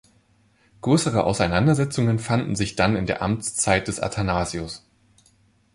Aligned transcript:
Größere 0.81 1.25
Auseinandersetzungen 1.25 2.17
fanden 2.17 2.55
sich 2.55 2.75
dann 2.75 2.95
in 2.95 3.05
der 3.05 3.21
Amtszeit 3.21 3.87
des 3.87 3.99
Athanasius. 3.99 4.83